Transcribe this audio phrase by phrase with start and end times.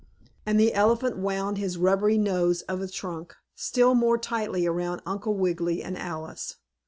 [0.47, 5.35] and the elephant wound his rubbery nose of a trunk still more tightly around Uncle
[5.35, 6.55] Wiggily and Alice.